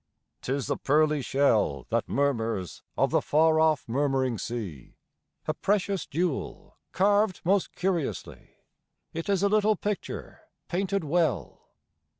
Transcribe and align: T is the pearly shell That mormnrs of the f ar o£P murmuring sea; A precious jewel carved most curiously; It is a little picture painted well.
T 0.41 0.51
is 0.53 0.65
the 0.65 0.77
pearly 0.77 1.21
shell 1.21 1.85
That 1.91 2.07
mormnrs 2.07 2.81
of 2.97 3.11
the 3.11 3.19
f 3.19 3.33
ar 3.35 3.53
o£P 3.57 3.87
murmuring 3.87 4.39
sea; 4.39 4.95
A 5.47 5.53
precious 5.53 6.07
jewel 6.07 6.75
carved 6.91 7.39
most 7.45 7.75
curiously; 7.75 8.49
It 9.13 9.29
is 9.29 9.43
a 9.43 9.47
little 9.49 9.75
picture 9.75 10.41
painted 10.67 11.03
well. 11.03 11.67